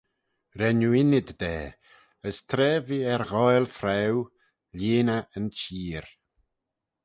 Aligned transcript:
Ren 0.59 0.79
oo 0.87 0.95
ynnyd 1.01 1.29
da: 1.41 1.57
as 2.27 2.37
tra 2.49 2.71
ve 2.87 2.97
er 3.13 3.23
ghoaill 3.29 3.67
fraue, 3.77 4.23
lhieen 4.77 5.09
eh 5.17 5.27
yn 5.37 5.47
cheer. 5.59 6.05